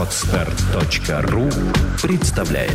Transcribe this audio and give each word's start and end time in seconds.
Отстар.ру 0.00 1.50
представляет 2.00 2.72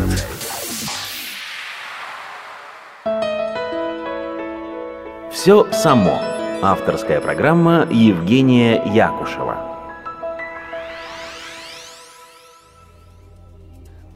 Все 5.32 5.72
само. 5.72 6.22
Авторская 6.62 7.20
программа 7.20 7.88
Евгения 7.92 8.76
Якушева. 8.94 9.58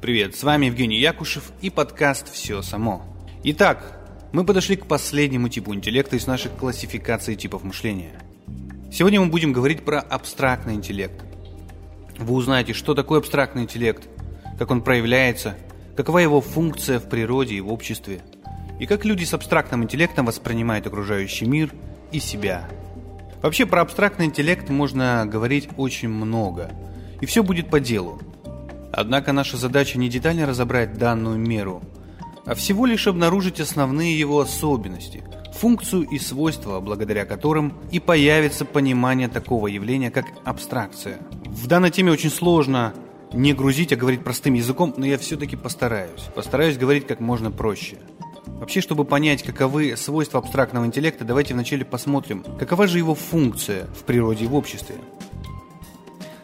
Привет, 0.03 0.35
с 0.35 0.43
вами 0.43 0.67
Евгений 0.67 0.99
Якушев 0.99 1.51
и 1.61 1.71
подкаст 1.71 2.31
«Все 2.31 2.61
само». 2.61 3.01
Итак, 3.43 3.99
мы 4.33 4.45
подошли 4.45 4.75
к 4.75 4.85
последнему 4.85 5.49
типу 5.49 5.73
интеллекта 5.73 6.15
из 6.15 6.27
нашей 6.27 6.51
классификации 6.51 7.33
типов 7.33 7.63
мышления. 7.63 8.21
Сегодня 8.91 9.19
мы 9.19 9.31
будем 9.31 9.51
говорить 9.51 9.83
про 9.83 9.99
абстрактный 9.99 10.75
интеллект. 10.75 11.23
Вы 12.19 12.33
узнаете, 12.33 12.73
что 12.73 12.95
такое 12.95 13.19
абстрактный 13.19 13.63
интеллект, 13.63 14.09
как 14.57 14.71
он 14.71 14.81
проявляется, 14.81 15.55
какова 15.95 16.19
его 16.19 16.41
функция 16.41 16.99
в 16.99 17.07
природе 17.07 17.55
и 17.55 17.61
в 17.61 17.71
обществе, 17.71 18.21
и 18.77 18.85
как 18.85 19.05
люди 19.05 19.23
с 19.23 19.33
абстрактным 19.33 19.83
интеллектом 19.83 20.25
воспринимают 20.25 20.85
окружающий 20.85 21.45
мир 21.45 21.73
и 22.11 22.19
себя. 22.19 22.67
Вообще 23.41 23.65
про 23.65 23.81
абстрактный 23.81 24.25
интеллект 24.25 24.69
можно 24.69 25.25
говорить 25.25 25.69
очень 25.77 26.09
много, 26.09 26.71
и 27.21 27.25
все 27.25 27.41
будет 27.41 27.69
по 27.69 27.79
делу. 27.79 28.19
Однако 28.91 29.31
наша 29.31 29.55
задача 29.55 29.97
не 29.97 30.09
детально 30.09 30.45
разобрать 30.45 30.97
данную 30.97 31.39
меру, 31.39 31.81
а 32.45 32.53
всего 32.53 32.85
лишь 32.85 33.07
обнаружить 33.07 33.61
основные 33.61 34.19
его 34.19 34.41
особенности, 34.41 35.23
функцию 35.53 36.03
и 36.03 36.19
свойства, 36.19 36.81
благодаря 36.81 37.23
которым 37.23 37.75
и 37.91 37.99
появится 38.01 38.65
понимание 38.65 39.29
такого 39.29 39.67
явления, 39.67 40.11
как 40.11 40.25
абстракция– 40.43 41.19
в 41.59 41.67
данной 41.67 41.91
теме 41.91 42.11
очень 42.11 42.29
сложно 42.29 42.93
не 43.33 43.53
грузить, 43.53 43.91
а 43.91 43.97
говорить 43.97 44.23
простым 44.23 44.53
языком, 44.53 44.93
но 44.95 45.05
я 45.05 45.17
все-таки 45.17 45.57
постараюсь. 45.57 46.21
Постараюсь 46.33 46.77
говорить 46.77 47.05
как 47.05 47.19
можно 47.19 47.51
проще. 47.51 47.97
Вообще, 48.45 48.79
чтобы 48.81 49.03
понять, 49.03 49.43
каковы 49.43 49.95
свойства 49.97 50.39
абстрактного 50.39 50.85
интеллекта, 50.85 51.25
давайте 51.25 51.53
вначале 51.53 51.83
посмотрим, 51.83 52.45
какова 52.57 52.87
же 52.87 52.97
его 52.97 53.13
функция 53.13 53.87
в 53.87 54.03
природе 54.03 54.45
и 54.45 54.47
в 54.47 54.55
обществе. 54.55 54.95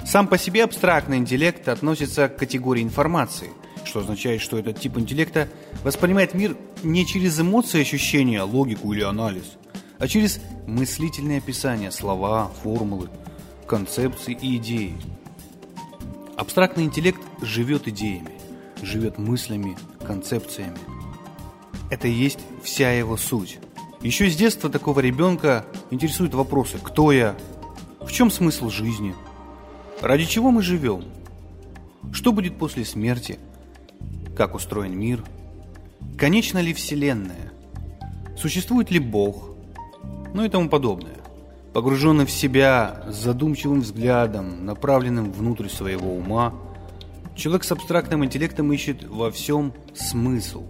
Сам 0.05 0.27
по 0.27 0.37
себе 0.37 0.63
абстрактный 0.63 1.17
интеллект 1.17 1.67
относится 1.67 2.27
к 2.27 2.37
категории 2.37 2.83
информации, 2.83 3.49
что 3.85 4.01
означает, 4.01 4.41
что 4.41 4.59
этот 4.59 4.79
тип 4.79 4.97
интеллекта 4.97 5.47
воспринимает 5.83 6.33
мир 6.33 6.57
не 6.83 7.05
через 7.07 7.39
эмоции, 7.39 7.81
ощущения, 7.81 8.41
логику 8.41 8.91
или 8.91 9.01
анализ, 9.01 9.53
а 9.97 10.07
через 10.07 10.41
мыслительные 10.67 11.37
описания, 11.37 11.89
слова, 11.91 12.51
формулы– 12.61 13.09
концепции 13.67 14.37
и 14.39 14.57
идеи. 14.57 14.95
Абстрактный 16.37 16.83
интеллект 16.83 17.21
живет 17.41 17.87
идеями, 17.87 18.31
живет 18.81 19.17
мыслями, 19.17 19.77
концепциями. 20.05 20.77
Это 21.89 22.07
и 22.07 22.11
есть 22.11 22.39
вся 22.63 22.91
его 22.91 23.17
суть. 23.17 23.59
Еще 24.01 24.29
с 24.29 24.35
детства 24.35 24.69
такого 24.69 24.99
ребенка 24.99 25.65
интересуют 25.89 26.33
вопросы 26.33 26.77
«Кто 26.81 27.11
я?», 27.11 27.35
«В 28.01 28.11
чем 28.11 28.29
смысл 28.29 28.69
жизни?», 28.69 29.15
«Ради 30.01 30.25
чего 30.25 30.51
мы 30.51 30.61
живем?», 30.61 31.05
«Что 32.11 32.31
будет 32.31 32.57
после 32.57 32.85
смерти?», 32.85 33.39
«Как 34.37 34.53
устроен 34.53 34.97
мир?», 34.97 35.23
«Конечна 36.17 36.59
ли 36.59 36.73
Вселенная?», 36.73 37.51
«Существует 38.37 38.91
ли 38.91 38.99
Бог?», 38.99 39.49
ну 40.33 40.43
и 40.43 40.49
тому 40.49 40.69
подобное. 40.69 41.14
Погруженный 41.75 42.25
в 42.25 42.31
себя, 42.31 43.03
задумчивым 43.09 43.81
взглядом, 43.81 44.65
направленным 44.65 45.33
внутрь 45.33 45.67
своего 45.67 46.15
ума, 46.15 46.53
человек 47.35 47.65
с 47.65 47.71
абстрактным 47.73 48.23
интеллектом 48.23 48.71
ищет 48.71 49.03
во 49.03 49.29
всем 49.29 49.73
смысл. 49.93 50.63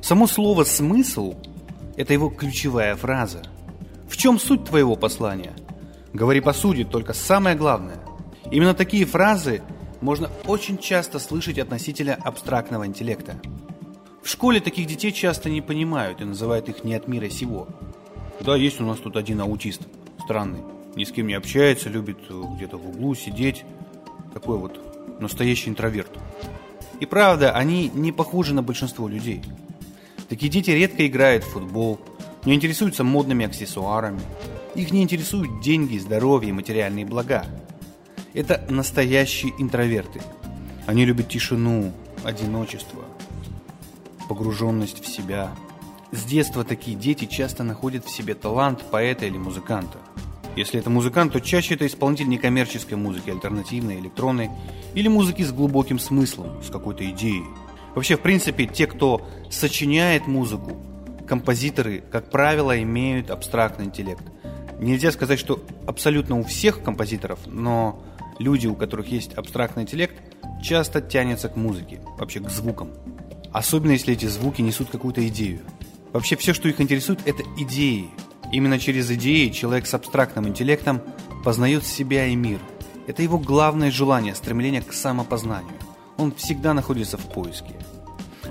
Само 0.00 0.26
слово 0.26 0.64
«смысл»– 0.64 1.36
это 1.96 2.14
его 2.14 2.30
ключевая 2.30 2.96
фраза. 2.96 3.44
В 4.08 4.16
чем 4.16 4.40
суть 4.40 4.64
твоего 4.64 4.96
послания? 4.96 5.52
Говори 6.12 6.40
по 6.40 6.52
сути, 6.52 6.82
только 6.82 7.12
самое 7.12 7.54
главное. 7.54 8.00
Именно 8.50 8.74
такие 8.74 9.04
фразы 9.04 9.62
можно 10.00 10.28
очень 10.46 10.78
часто 10.78 11.20
слышать 11.20 11.60
от 11.60 11.70
носителя 11.70 12.18
абстрактного 12.20 12.88
интеллекта. 12.88 13.40
В 14.24 14.28
школе 14.28 14.58
таких 14.58 14.88
детей 14.88 15.12
часто 15.12 15.48
не 15.48 15.60
понимают 15.60 16.20
и 16.20 16.24
называют 16.24 16.68
их 16.68 16.82
не 16.82 16.96
от 16.96 17.06
мира 17.06 17.28
сего. 17.28 17.68
Да, 18.40 18.56
есть 18.56 18.80
у 18.80 18.84
нас 18.84 18.98
тут 18.98 19.16
один 19.16 19.40
аутист– 19.40 19.82
странный. 20.28 20.60
Ни 20.94 21.04
с 21.04 21.10
кем 21.10 21.26
не 21.26 21.32
общается, 21.32 21.88
любит 21.88 22.18
э, 22.28 22.42
где-то 22.54 22.76
в 22.76 22.86
углу 22.86 23.14
сидеть. 23.14 23.64
Такой 24.34 24.58
вот 24.58 24.78
настоящий 25.22 25.70
интроверт. 25.70 26.10
И 27.00 27.06
правда, 27.06 27.52
они 27.52 27.90
не 27.94 28.12
похожи 28.12 28.52
на 28.52 28.62
большинство 28.62 29.08
людей. 29.08 29.42
Такие 30.28 30.52
дети 30.52 30.70
редко 30.70 31.06
играют 31.06 31.44
в 31.44 31.52
футбол, 31.52 31.98
не 32.44 32.54
интересуются 32.54 33.04
модными 33.04 33.46
аксессуарами. 33.46 34.20
Их 34.74 34.90
не 34.90 35.02
интересуют 35.02 35.62
деньги, 35.62 35.96
здоровье 35.96 36.50
и 36.50 36.52
материальные 36.52 37.06
блага. 37.06 37.46
Это 38.34 38.62
настоящие 38.68 39.54
интроверты. 39.56 40.20
Они 40.86 41.06
любят 41.06 41.30
тишину, 41.30 41.94
одиночество, 42.22 43.02
погруженность 44.28 45.02
в 45.02 45.08
себя. 45.08 45.48
С 46.12 46.24
детства 46.24 46.64
такие 46.64 46.98
дети 46.98 47.24
часто 47.24 47.64
находят 47.64 48.04
в 48.04 48.10
себе 48.10 48.34
талант 48.34 48.82
поэта 48.90 49.24
или 49.24 49.38
музыканта. 49.38 49.96
Если 50.58 50.80
это 50.80 50.90
музыкант, 50.90 51.32
то 51.32 51.40
чаще 51.40 51.74
это 51.74 51.86
исполнитель 51.86 52.28
некоммерческой 52.28 52.98
музыки, 52.98 53.30
альтернативной, 53.30 54.00
электронной, 54.00 54.50
или 54.92 55.06
музыки 55.06 55.42
с 55.42 55.52
глубоким 55.52 56.00
смыслом, 56.00 56.60
с 56.64 56.68
какой-то 56.68 57.08
идеей. 57.10 57.44
Вообще, 57.94 58.16
в 58.16 58.20
принципе, 58.22 58.66
те, 58.66 58.88
кто 58.88 59.24
сочиняет 59.50 60.26
музыку, 60.26 60.76
композиторы, 61.28 62.02
как 62.10 62.32
правило, 62.32 62.82
имеют 62.82 63.30
абстрактный 63.30 63.84
интеллект. 63.84 64.24
Нельзя 64.80 65.12
сказать, 65.12 65.38
что 65.38 65.64
абсолютно 65.86 66.40
у 66.40 66.42
всех 66.42 66.82
композиторов, 66.82 67.38
но 67.46 68.02
люди, 68.40 68.66
у 68.66 68.74
которых 68.74 69.06
есть 69.06 69.34
абстрактный 69.34 69.84
интеллект, 69.84 70.16
часто 70.60 71.00
тянутся 71.00 71.48
к 71.48 71.54
музыке, 71.54 72.00
вообще 72.18 72.40
к 72.40 72.50
звукам. 72.50 72.90
Особенно 73.52 73.92
если 73.92 74.12
эти 74.12 74.26
звуки 74.26 74.60
несут 74.60 74.90
какую-то 74.90 75.24
идею. 75.28 75.60
Вообще 76.12 76.34
все, 76.34 76.52
что 76.52 76.68
их 76.68 76.80
интересует, 76.80 77.20
это 77.26 77.44
идеи, 77.58 78.08
Именно 78.52 78.78
через 78.78 79.10
идеи 79.10 79.48
человек 79.48 79.86
с 79.86 79.94
абстрактным 79.94 80.48
интеллектом 80.48 81.00
познает 81.44 81.84
себя 81.84 82.26
и 82.26 82.34
мир. 82.34 82.60
Это 83.06 83.22
его 83.22 83.38
главное 83.38 83.90
желание, 83.90 84.34
стремление 84.34 84.82
к 84.82 84.92
самопознанию. 84.92 85.74
Он 86.16 86.32
всегда 86.32 86.74
находится 86.74 87.16
в 87.16 87.26
поиске. 87.26 87.74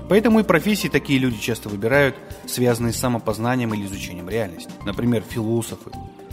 Поэтому 0.08 0.40
и 0.40 0.42
профессии 0.42 0.88
такие 0.88 1.18
люди 1.18 1.38
часто 1.38 1.68
выбирают, 1.68 2.16
связанные 2.46 2.92
с 2.92 2.96
самопознанием 2.96 3.74
или 3.74 3.86
изучением 3.86 4.28
реальности. 4.28 4.70
Например, 4.86 5.22
философы, 5.28 5.90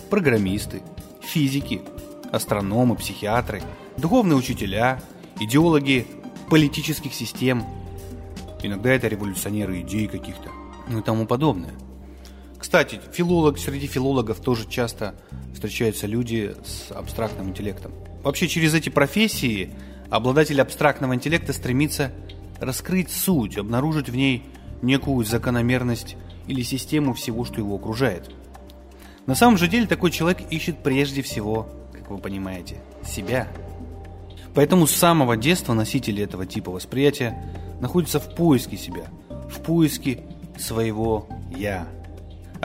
программисты, 0.09 0.81
физики, 1.21 1.81
астрономы, 2.31 2.95
психиатры, 2.95 3.61
духовные 3.97 4.37
учителя, 4.37 5.01
идеологи 5.39 6.07
политических 6.49 7.13
систем. 7.13 7.63
Иногда 8.63 8.91
это 8.91 9.07
революционеры 9.07 9.81
идей 9.81 10.07
каких-то, 10.07 10.49
ну 10.87 10.99
и 10.99 11.01
тому 11.01 11.25
подобное. 11.25 11.73
Кстати, 12.57 12.99
филолог, 13.11 13.57
среди 13.59 13.88
филологов 13.88 14.39
тоже 14.39 14.67
часто 14.69 15.16
встречаются 15.53 16.07
люди 16.07 16.55
с 16.66 16.91
абстрактным 16.91 17.49
интеллектом. 17.49 17.91
Вообще 18.23 18.47
через 18.47 18.73
эти 18.73 18.89
профессии 18.89 19.71
обладатель 20.09 20.61
абстрактного 20.61 21.13
интеллекта 21.13 21.53
стремится 21.53 22.11
раскрыть 22.59 23.11
суть, 23.11 23.57
обнаружить 23.57 24.09
в 24.09 24.16
ней 24.16 24.43
некую 24.81 25.25
закономерность 25.25 26.16
или 26.47 26.61
систему 26.61 27.13
всего, 27.13 27.45
что 27.45 27.59
его 27.59 27.75
окружает. 27.75 28.31
На 29.25 29.35
самом 29.35 29.57
же 29.57 29.67
деле 29.67 29.87
такой 29.87 30.11
человек 30.11 30.41
ищет 30.51 30.83
прежде 30.83 31.22
всего, 31.22 31.67
как 31.91 32.09
вы 32.09 32.17
понимаете, 32.17 32.77
себя. 33.03 33.47
Поэтому 34.53 34.87
с 34.87 34.91
самого 34.91 35.35
детства 35.35 35.73
носители 35.73 36.23
этого 36.23 36.46
типа 36.46 36.72
восприятия 36.72 37.53
находятся 37.81 38.19
в 38.19 38.35
поиске 38.35 38.78
себя, 38.78 39.05
в 39.49 39.59
поиске 39.61 40.23
своего 40.57 41.28
«я». 41.55 41.87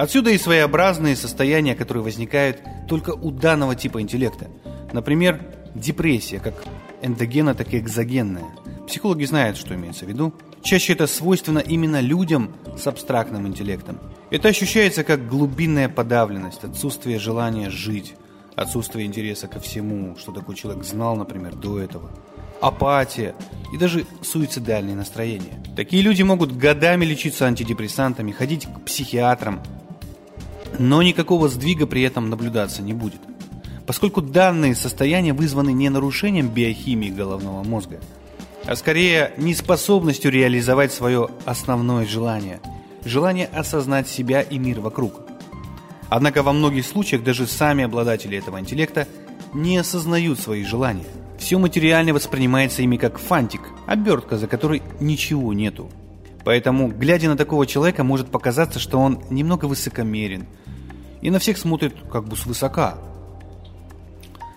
Отсюда 0.00 0.30
и 0.30 0.38
своеобразные 0.38 1.14
состояния, 1.14 1.74
которые 1.74 2.02
возникают 2.02 2.62
только 2.88 3.10
у 3.10 3.30
данного 3.30 3.76
типа 3.76 4.00
интеллекта. 4.00 4.46
Например, 4.94 5.38
депрессия, 5.74 6.40
как 6.40 6.54
эндогенная, 7.02 7.52
так 7.52 7.74
и 7.74 7.78
экзогенная. 7.78 8.46
Психологи 8.88 9.26
знают, 9.26 9.58
что 9.58 9.74
имеется 9.74 10.06
в 10.06 10.08
виду. 10.08 10.32
Чаще 10.62 10.94
это 10.94 11.06
свойственно 11.06 11.58
именно 11.58 12.00
людям 12.00 12.54
с 12.78 12.86
абстрактным 12.86 13.46
интеллектом. 13.46 13.98
Это 14.30 14.48
ощущается 14.48 15.04
как 15.04 15.28
глубинная 15.28 15.90
подавленность, 15.90 16.64
отсутствие 16.64 17.18
желания 17.18 17.68
жить, 17.68 18.14
отсутствие 18.56 19.04
интереса 19.04 19.48
ко 19.48 19.60
всему, 19.60 20.16
что 20.16 20.32
такой 20.32 20.54
человек 20.54 20.82
знал, 20.82 21.14
например, 21.14 21.56
до 21.56 21.78
этого. 21.78 22.10
Апатия 22.62 23.34
и 23.70 23.76
даже 23.76 24.06
суицидальные 24.22 24.96
настроения. 24.96 25.62
Такие 25.76 26.02
люди 26.02 26.22
могут 26.22 26.56
годами 26.56 27.04
лечиться 27.04 27.44
антидепрессантами, 27.44 28.32
ходить 28.32 28.66
к 28.66 28.84
психиатрам, 28.86 29.62
но 30.78 31.02
никакого 31.02 31.48
сдвига 31.48 31.86
при 31.86 32.02
этом 32.02 32.30
наблюдаться 32.30 32.82
не 32.82 32.92
будет. 32.92 33.20
поскольку 33.86 34.22
данные 34.22 34.76
состояния 34.76 35.32
вызваны 35.32 35.72
не 35.72 35.88
нарушением 35.88 36.48
биохимии 36.48 37.10
головного 37.10 37.64
мозга, 37.64 37.98
а 38.64 38.76
скорее 38.76 39.32
неспособностью 39.36 40.30
реализовать 40.30 40.92
свое 40.92 41.28
основное 41.44 42.06
желание– 42.06 42.60
желание 43.04 43.46
осознать 43.46 44.08
себя 44.08 44.42
и 44.42 44.58
мир 44.58 44.80
вокруг. 44.80 45.22
Однако 46.08 46.44
во 46.44 46.52
многих 46.52 46.86
случаях 46.86 47.24
даже 47.24 47.48
сами 47.48 47.84
обладатели 47.84 48.38
этого 48.38 48.60
интеллекта 48.60 49.08
не 49.54 49.78
осознают 49.78 50.38
свои 50.38 50.64
желания. 50.64 51.06
Все 51.38 51.58
материальное 51.58 52.12
воспринимается 52.14 52.82
ими 52.82 52.96
как 52.96 53.18
фантик, 53.18 53.62
обертка, 53.86 54.36
за 54.36 54.46
которой 54.46 54.82
ничего 55.00 55.52
нету. 55.52 55.90
Поэтому, 56.44 56.88
глядя 56.88 57.28
на 57.28 57.36
такого 57.36 57.66
человека, 57.66 58.04
может 58.04 58.30
показаться, 58.30 58.78
что 58.78 58.98
он 58.98 59.22
немного 59.30 59.66
высокомерен 59.66 60.46
и 61.20 61.30
на 61.30 61.38
всех 61.38 61.58
смотрит 61.58 61.94
как 62.10 62.26
бы 62.26 62.36
свысока. 62.36 62.98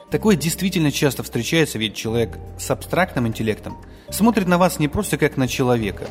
Такое 0.09 0.35
действительно 0.35 0.91
часто 0.91 1.23
встречается, 1.23 1.77
ведь 1.77 1.95
человек 1.95 2.37
с 2.57 2.69
абстрактным 2.71 3.27
интеллектом 3.27 3.77
смотрит 4.09 4.47
на 4.47 4.57
вас 4.57 4.79
не 4.79 4.87
просто 4.87 5.17
как 5.17 5.37
на 5.37 5.47
человека, 5.47 6.07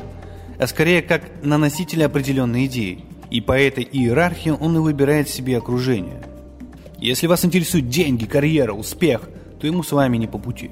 а 0.59 0.67
скорее 0.67 1.01
как 1.01 1.23
на 1.41 1.57
носителя 1.57 2.05
определенной 2.05 2.65
идеи. 2.67 3.05
И 3.31 3.41
по 3.41 3.57
этой 3.57 3.83
иерархии 3.83 4.51
он 4.51 4.75
и 4.75 4.79
выбирает 4.79 5.27
себе 5.27 5.57
окружение. 5.57 6.21
Если 6.99 7.25
вас 7.25 7.43
интересуют 7.43 7.89
деньги, 7.89 8.25
карьера, 8.25 8.73
успех, 8.73 9.27
то 9.59 9.65
ему 9.65 9.81
с 9.81 9.91
вами 9.91 10.17
не 10.17 10.27
по 10.27 10.37
пути. 10.37 10.69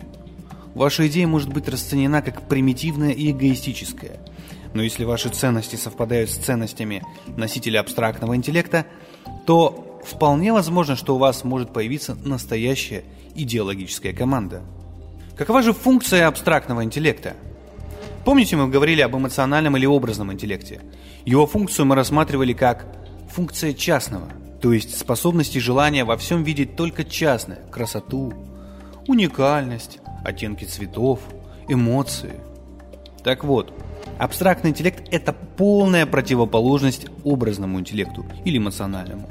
Ваша 0.76 1.08
идея 1.08 1.26
может 1.26 1.52
быть 1.52 1.68
расценена 1.68 2.22
как 2.22 2.48
примитивная 2.48 3.12
и 3.12 3.32
эгоистическая– 3.32 4.20
но 4.74 4.82
если 4.82 5.04
ваши 5.04 5.30
ценности 5.30 5.76
совпадают 5.76 6.30
с 6.30 6.36
ценностями 6.36 7.04
носителя 7.38 7.80
абстрактного 7.80 8.36
интеллекта, 8.36 8.86
то 9.46 10.02
вполне 10.06 10.54
возможно, 10.54 10.96
что 10.96 11.16
у 11.16 11.20
вас 11.20 11.44
может 11.44 11.74
появиться 11.74 12.16
настоящая 12.16 13.04
идеологическая 13.36 14.14
команда. 14.14 14.62
Какова 15.38 15.62
же 15.62 15.74
функция 15.74 16.28
абстрактного 16.28 16.84
интеллекта? 16.84 17.36
Помните, 18.26 18.56
мы 18.56 18.70
говорили 18.70 19.02
об 19.02 19.16
эмоциональном 19.16 19.78
или 19.78 19.86
образном 19.86 20.32
интеллекте? 20.32 20.82
Его 21.26 21.48
функцию 21.48 21.86
мы 21.88 21.96
рассматривали 21.96 22.54
как 22.54 22.86
функция 23.32 23.74
частного, 23.74 24.28
то 24.62 24.74
есть 24.74 24.98
способность 24.98 25.56
и 25.56 25.60
желание 25.60 26.04
во 26.04 26.18
всем 26.18 26.44
видеть 26.44 26.76
только 26.76 27.04
частное, 27.04 27.60
красоту, 27.72 28.34
уникальность, 29.08 30.00
оттенки 30.24 30.66
цветов, 30.66 31.20
эмоции. 31.68 32.40
Так 33.24 33.44
вот, 33.44 33.74
Абстрактный 34.18 34.70
интеллект– 34.70 35.04
это 35.12 35.34
полная 35.34 36.06
противоположность 36.06 37.08
образному 37.24 37.80
интеллекту 37.80 38.26
или 38.46 38.58
эмоциональному. 38.58 39.30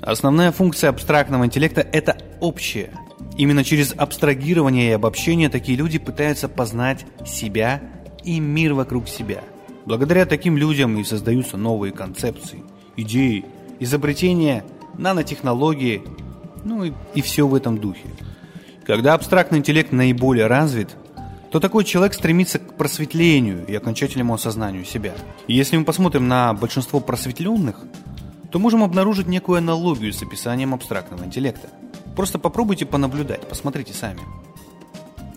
Основная 0.00 0.52
функция 0.52 0.90
абстрактного 0.90 1.46
интеллекта– 1.46 1.80
это 1.92 2.18
общее. 2.40 2.90
Именно 3.36 3.64
через 3.64 3.94
абстрагирование 3.96 4.90
и 4.90 4.92
обобщение 4.92 5.48
такие 5.48 5.76
люди 5.76 5.98
пытаются 5.98 6.48
познать 6.48 7.06
себя 7.26 7.80
и 8.22 8.38
мир 8.38 8.74
вокруг 8.74 9.08
себя. 9.08 9.42
Благодаря 9.86 10.26
таким 10.26 10.56
людям 10.56 10.96
и 10.98 11.04
создаются 11.04 11.56
новые 11.56 11.92
концепции, 11.92 12.62
идеи, 12.96 13.44
изобретения, 13.80 14.64
нанотехнологии, 14.96 16.02
ну 16.64 16.84
и, 16.84 16.92
и 17.14 17.22
все 17.22 17.46
в 17.46 17.54
этом 17.54 17.78
духе. 17.78 18.08
Когда 18.86 19.14
абстрактный 19.14 19.58
интеллект 19.58 19.92
наиболее 19.92 20.46
развит, 20.46 20.96
то 21.54 21.60
такой 21.60 21.84
человек 21.84 22.14
стремится 22.14 22.58
к 22.58 22.74
просветлению 22.76 23.64
и 23.68 23.76
окончательному 23.76 24.34
осознанию 24.34 24.84
себя. 24.84 25.14
И 25.46 25.54
если 25.54 25.76
мы 25.76 25.84
посмотрим 25.84 26.26
на 26.26 26.52
большинство 26.52 26.98
просветленных, 26.98 27.76
то 28.50 28.58
можем 28.58 28.82
обнаружить 28.82 29.28
некую 29.28 29.58
аналогию 29.58 30.12
с 30.12 30.20
описанием 30.20 30.74
абстрактного 30.74 31.22
интеллекта. 31.24 31.68
Просто 32.16 32.40
попробуйте 32.40 32.86
понаблюдать, 32.86 33.48
посмотрите 33.48 33.92
сами. 33.92 34.18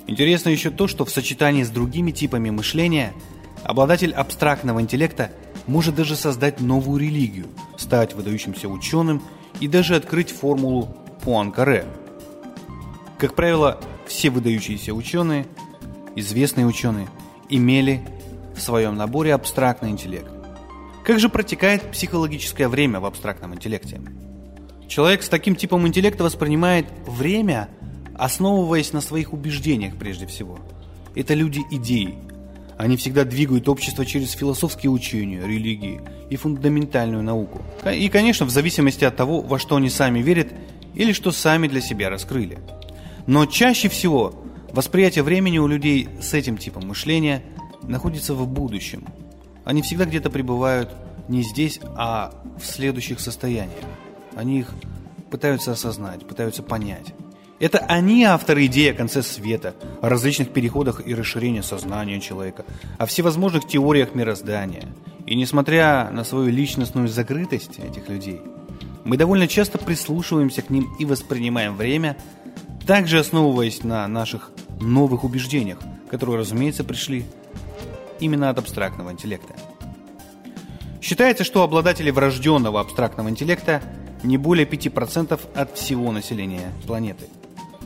Интересно 0.08 0.50
еще 0.50 0.72
то, 0.72 0.88
что 0.88 1.06
в 1.06 1.12
сочетании 1.12 1.62
с 1.62 1.70
другими 1.70 2.10
типами 2.10 2.50
мышления 2.50 3.14
обладатель 3.62 4.12
абстрактного 4.12 4.82
интеллекта 4.82 5.30
может 5.68 5.94
даже 5.94 6.16
создать 6.16 6.60
новую 6.60 7.00
религию, 7.00 7.46
стать 7.78 8.16
выдающимся 8.16 8.68
ученым 8.68 9.22
и 9.60 9.68
даже 9.68 9.96
открыть 9.96 10.32
формулу 10.32 10.98
Пуанкаре. 11.24 11.86
Как 13.20 13.36
правило, 13.36 13.80
все 14.08 14.32
выдающиеся 14.32 14.96
ученые– 14.96 15.46
известные 16.18 16.66
ученые, 16.66 17.08
имели 17.48 18.02
в 18.56 18.62
своем 18.62 18.96
наборе 18.96 19.34
абстрактный 19.34 19.92
интеллект. 19.92 20.30
Как 21.06 21.20
же 21.20 21.30
протекает 21.30 21.92
психологическое 21.92 22.68
время 22.68 23.00
в 23.00 23.06
абстрактном 23.06 23.54
интеллекте? 23.54 24.02
Человек 24.90 25.24
с 25.24 25.30
таким 25.30 25.56
типом 25.56 25.88
интеллекта 25.88 26.24
воспринимает 26.24 26.88
время, 27.06 27.70
основываясь 28.16 28.94
на 28.94 29.02
своих 29.02 29.32
убеждениях 29.32 29.96
прежде 29.96 30.26
всего. 30.26 30.60
Это 31.16 31.34
люди 31.34 31.62
идеи. 31.72 32.16
Они 32.78 32.98
всегда 32.98 33.24
двигают 33.24 33.70
общество 33.70 34.06
через 34.06 34.32
философские 34.32 34.92
учения, 34.92 35.42
религии 35.42 36.02
и 36.30 36.36
фундаментальную 36.36 37.24
науку. 37.24 37.62
И, 37.92 38.10
конечно, 38.10 38.46
в 38.46 38.50
зависимости 38.50 39.04
от 39.04 39.16
того, 39.16 39.42
во 39.42 39.60
что 39.60 39.76
они 39.76 39.90
сами 39.90 40.20
верят 40.20 40.50
или 40.94 41.12
что 41.12 41.32
сами 41.32 41.68
для 41.68 41.82
себя 41.82 42.10
раскрыли. 42.10 42.60
Но 43.28 43.46
чаще 43.46 43.90
всего 43.90 44.34
Восприятие 44.78 45.24
времени 45.24 45.58
у 45.58 45.66
людей 45.66 46.08
с 46.22 46.36
этим 46.36 46.56
типом 46.56 46.86
мышления 46.88 47.42
находится 47.82 48.36
в 48.36 48.48
будущем. 48.48 49.06
Они 49.66 49.82
всегда 49.82 50.06
где-то 50.06 50.30
пребывают 50.30 50.92
не 51.28 51.42
здесь, 51.42 51.80
а 51.96 52.32
в 52.62 52.64
следующих 52.64 53.20
состояниях. 53.20 53.84
Они 54.36 54.60
их 54.60 54.72
пытаются 55.32 55.72
осознать, 55.72 56.28
пытаются 56.28 56.62
понять. 56.62 57.16
Это 57.60 57.80
они 57.80 58.24
авторы 58.24 58.68
идеи 58.68 58.92
о 58.92 58.94
конце 58.94 59.24
света, 59.24 59.74
о 60.00 60.10
различных 60.10 60.54
переходах 60.54 61.02
и 61.04 61.16
расширении 61.16 61.62
сознания 61.62 62.22
человека, 62.22 62.64
о 63.00 63.08
всевозможных 63.08 63.66
теориях 63.68 64.14
мироздания. 64.14 64.90
И 65.26 65.34
несмотря 65.34 66.12
на 66.12 66.24
свою 66.24 66.50
личностную 66.50 67.08
закрытость 67.08 67.80
этих 67.80 68.10
людей, 68.10 68.42
мы 69.06 69.18
довольно 69.18 69.48
часто 69.48 69.80
прислушиваемся 69.80 70.62
к 70.62 70.70
ним 70.70 70.88
и 71.00 71.06
воспринимаем 71.06 71.76
время 71.76 72.16
также 72.88 73.20
основываясь 73.20 73.84
на 73.84 74.08
наших 74.08 74.52
новых 74.80 75.24
убеждениях, 75.24 75.80
которые, 76.10 76.38
разумеется, 76.38 76.84
пришли 76.84 77.26
именно 78.20 78.50
от 78.50 78.60
абстрактного 78.60 79.12
интеллекта. 79.12 79.54
Считается, 81.02 81.44
что 81.44 81.64
обладатели 81.64 82.12
врожденного 82.12 82.80
абстрактного 82.80 83.30
интеллекта 83.30 83.82
не 84.24 84.38
более 84.38 84.68
5% 84.68 85.40
от 85.56 85.78
всего 85.78 86.12
населения 86.12 86.72
планеты. 86.86 87.26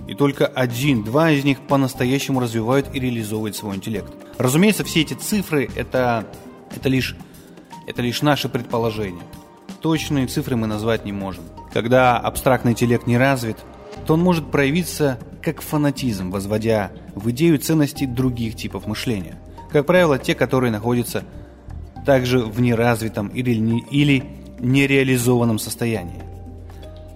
И 0.07 0.15
только 0.15 0.47
один-два 0.47 1.31
из 1.31 1.43
них 1.43 1.59
по-настоящему 1.67 2.39
развивают 2.39 2.93
и 2.93 2.99
реализовывают 2.99 3.55
свой 3.55 3.75
интеллект. 3.75 4.11
Разумеется, 4.37 4.83
все 4.83 5.01
эти 5.01 5.13
цифры 5.13 5.69
это, 5.75 6.25
это, 6.75 6.89
лишь, 6.89 7.15
это 7.85 8.01
лишь 8.01 8.21
наши 8.21 8.49
предположения. 8.49 9.21
Точные 9.81 10.27
цифры 10.27 10.55
мы 10.55 10.67
назвать 10.67 11.05
не 11.05 11.11
можем. 11.11 11.43
Когда 11.73 12.17
абстрактный 12.17 12.71
интеллект 12.71 13.07
не 13.07 13.17
развит, 13.17 13.57
то 14.05 14.13
он 14.13 14.21
может 14.21 14.51
проявиться 14.51 15.19
как 15.41 15.61
фанатизм, 15.61 16.31
возводя 16.31 16.91
в 17.15 17.29
идею 17.31 17.59
ценности 17.59 18.05
других 18.05 18.55
типов 18.55 18.87
мышления. 18.87 19.39
Как 19.71 19.85
правило, 19.85 20.19
те, 20.19 20.35
которые 20.35 20.71
находятся 20.71 21.23
также 22.05 22.39
в 22.39 22.59
неразвитом 22.61 23.27
или, 23.29 23.55
не, 23.55 23.79
или 23.91 24.23
нереализованном 24.59 25.59
состоянии. 25.59 26.23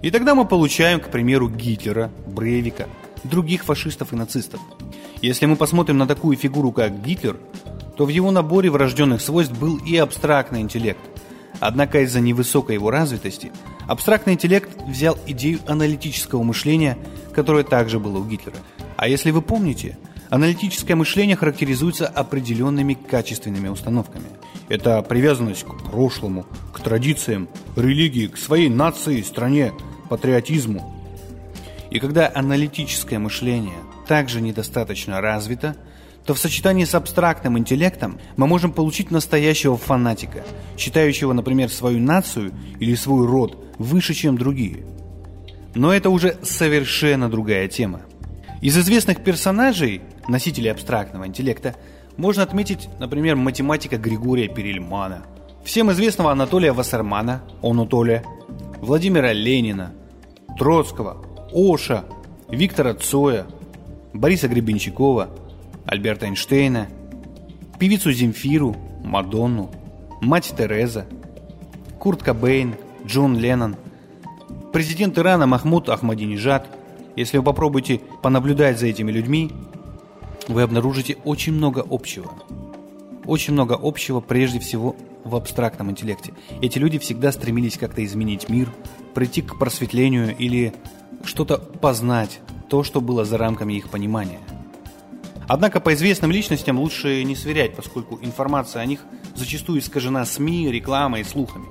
И 0.01 0.12
тогда 0.12 0.36
мы 0.36 0.46
получаем, 0.46 1.00
к 1.00 1.10
примеру, 1.10 1.50
Гитлера, 1.50 2.12
Брейвика, 2.27 2.88
других 3.24 3.63
фашистов 3.63 4.13
и 4.13 4.15
нацистов. 4.15 4.60
Если 5.22 5.46
мы 5.46 5.55
посмотрим 5.55 5.98
на 5.98 6.08
такую 6.08 6.38
фигуру, 6.38 6.72
как 6.72 7.03
Гитлер, 7.03 7.38
то 7.98 8.05
в 8.05 8.10
его 8.10 8.32
наборе 8.32 8.70
врожденных 8.70 9.22
свойств 9.22 9.58
был 9.58 9.77
и 9.77 9.98
абстрактный 9.98 10.62
интеллект. 10.62 11.00
Однако 11.59 12.01
из-за 12.01 12.19
невысокой 12.19 12.75
его 12.75 12.91
развитости– 12.91 13.51
Абстрактный 13.88 14.33
интеллект 14.33 14.69
взял 14.88 15.17
идею 15.27 15.59
аналитического 15.67 16.41
мышления, 16.41 16.97
которое 17.33 17.63
также 17.63 18.00
было 18.00 18.17
у 18.17 18.25
Гитлера. 18.25 18.57
А 18.97 19.07
если 19.07 19.29
вы 19.29 19.41
помните, 19.41 19.97
аналитическое 20.29 20.95
мышление 20.95 21.35
характеризуется 21.35 22.07
определенными 22.07 22.95
качественными 22.95 23.67
установками. 23.67 24.25
Это 24.69 25.01
привязанность 25.03 25.65
к 25.65 25.91
прошлому, 25.91 26.47
к 26.74 26.79
традициям, 26.79 27.47
религии, 27.75 28.27
к 28.27 28.38
своей 28.38 28.69
нации, 28.69 29.21
стране, 29.21 29.71
патриотизму. 30.09 30.91
И 31.91 32.00
когда 32.00 32.31
аналитическое 32.33 33.19
мышление 33.19 33.77
также 34.07 34.41
недостаточно 34.41 35.21
развито, 35.21 35.75
то 36.25 36.34
в 36.34 36.39
сочетании 36.39 36.86
с 36.86 36.96
абстрактным 36.96 37.58
интеллектом 37.58 38.20
мы 38.36 38.48
можем 38.48 38.72
получить 38.72 39.12
настоящего 39.12 39.77
фанатика, 39.77 40.44
считающего, 40.77 41.34
например, 41.34 41.70
свою 41.70 42.00
нацию 42.00 42.51
или 42.79 42.96
свой 42.96 43.27
род 43.27 43.58
выше, 43.77 44.13
чем 44.13 44.38
другие. 44.38 44.86
Но 45.75 45.94
это 45.94 46.10
уже 46.10 46.38
совершенно 46.41 47.29
другая 47.29 47.67
тема. 47.67 48.01
Из 48.62 48.75
известных 48.77 49.24
персонажей, 49.24 50.01
носителей 50.27 50.72
абстрактного 50.72 51.27
интеллекта, 51.27 51.75
можно 52.17 52.41
отметить, 52.44 52.89
например, 53.00 53.36
математика 53.36 53.98
Григория 53.98 54.48
Перельмана, 54.48 55.25
всем 55.63 55.91
известного 55.91 56.32
Анатолия 56.32 56.72
Вассермана, 56.72 57.44
Анатолия, 57.62 58.24
Владимира 58.82 59.34
Ленина, 59.34 59.94
Троцкого, 60.58 61.25
Оша, 61.53 62.05
Виктора 62.50 62.94
Цоя, 62.94 63.46
Бориса 64.13 64.48
Гребенщикова, 64.48 65.29
Альберта 65.86 66.25
Эйнштейна, 66.25 66.88
певицу 67.80 68.12
Земфиру, 68.12 68.75
Мадонну, 69.04 69.72
мать 70.22 70.54
Тереза, 70.58 71.06
Курт 72.00 72.24
Кобейн, 72.24 72.75
Джон 73.06 73.38
Леннон, 73.38 73.75
президент 74.74 75.18
Ирана 75.18 75.46
Махмуд 75.48 75.89
Ахмадинежад. 75.89 76.68
Если 77.15 77.38
вы 77.38 77.44
попробуете 77.44 78.01
понаблюдать 78.22 78.80
за 78.80 78.88
этими 78.88 79.12
людьми, 79.12 79.51
вы 80.48 80.63
обнаружите 80.63 81.18
очень 81.24 81.54
много 81.54 81.86
общего. 81.89 82.32
Очень 83.25 83.54
много 83.54 83.80
общего 83.82 84.20
прежде 84.20 84.60
всего 84.60 84.96
в 85.24 85.36
абстрактном 85.36 85.92
интеллекте. 85.92 86.34
Эти 86.62 86.77
люди 86.77 87.00
всегда 87.00 87.32
стремились 87.32 87.77
как-то 87.77 88.04
изменить 88.04 88.50
мир, 88.50 88.72
прийти 89.13 89.42
к 89.42 89.58
просветлению 89.58 90.36
или 90.36 90.74
что-то 91.24 91.58
познать, 91.58 92.39
то, 92.70 92.84
что 92.84 93.01
было 93.01 93.25
за 93.25 93.38
рамками 93.38 93.74
их 93.74 93.89
понимания. 93.89 94.39
Однако 95.48 95.80
по 95.80 95.94
известным 95.94 96.32
личностям 96.32 96.80
лучше 96.80 97.24
не 97.24 97.36
сверять, 97.36 97.75
поскольку 97.75 98.20
информация 98.22 98.82
о 98.82 98.86
них 98.86 99.02
зачастую 99.36 99.80
искажена 99.80 100.25
СМИ, 100.25 100.72
рекламой 100.72 101.22
и 101.22 101.24
слухами. 101.24 101.68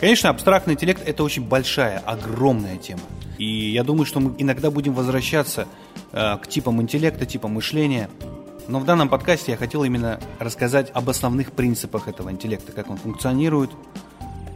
Конечно, 0.00 0.30
абстрактный 0.30 0.74
интеллект– 0.74 1.02
это 1.06 1.24
очень 1.24 1.42
большая, 1.42 1.98
огромная 1.98 2.76
тема. 2.76 3.02
И 3.36 3.70
я 3.70 3.82
думаю, 3.82 4.06
что 4.06 4.20
мы 4.20 4.34
иногда 4.38 4.70
будем 4.70 4.94
возвращаться 4.94 5.66
э, 6.12 6.36
к 6.36 6.46
типам 6.46 6.80
интеллекта, 6.80 7.26
типам 7.26 7.52
мышления. 7.52 8.08
Но 8.68 8.78
в 8.78 8.84
данном 8.84 9.08
подкасте 9.08 9.52
я 9.52 9.56
хотел 9.56 9.82
именно 9.82 10.20
рассказать 10.38 10.90
об 10.94 11.08
основных 11.08 11.52
принципах 11.52 12.06
этого 12.06 12.30
интеллекта, 12.30 12.70
как 12.72 12.90
он 12.90 12.96
функционирует, 12.96 13.70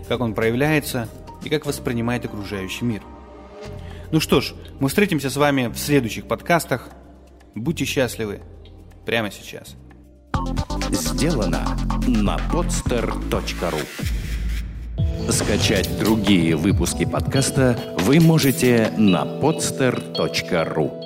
как 0.08 0.20
он 0.20 0.34
проявляется 0.34 1.08
и 1.42 1.48
как 1.48 1.66
воспринимает 1.66 2.24
окружающий 2.24 2.84
мир. 2.84 3.02
Ну 4.12 4.20
что 4.20 4.40
ж, 4.40 4.52
мы 4.78 4.88
встретимся 4.88 5.30
с 5.30 5.36
вами 5.36 5.68
в 5.68 5.78
следующих 5.78 6.26
подкастах. 6.26 6.90
Будьте 7.54 7.84
счастливы. 7.84 8.40
Прямо 9.04 9.30
сейчас. 9.30 9.76
Сделано 10.90 11.76
на 12.06 12.36
podster.ru 12.52 13.82
Скачать 15.30 15.98
другие 15.98 16.56
выпуски 16.56 17.04
подкаста 17.04 17.78
вы 18.00 18.20
можете 18.20 18.92
на 18.96 19.24
podster.ru 19.24 21.01